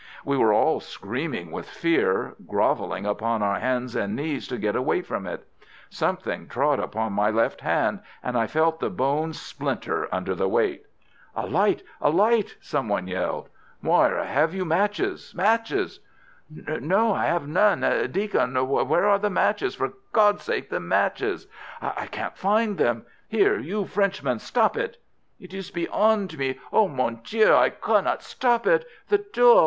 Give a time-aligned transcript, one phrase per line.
[0.25, 5.03] We were all screaming with fear, grovelling upon our hands and knees to get away
[5.03, 5.47] from it.
[5.91, 10.85] Something trod upon my left hand, and I felt the bones splinter under the weight.
[11.35, 11.83] "A light!
[12.01, 13.49] A light!" someone yelled.
[13.79, 15.99] "Moir, you have matches, matches!"
[16.49, 17.81] "No, I have none.
[18.11, 19.75] Deacon, where are the matches?
[19.75, 21.45] For God's sake, the matches!"
[21.79, 23.05] "I can't find them.
[23.27, 24.99] Here, you Frenchman, stop it!"
[25.39, 26.59] "It is beyond me.
[26.73, 28.87] Oh, mon Dieu, I cannot stop it.
[29.09, 29.59] The door!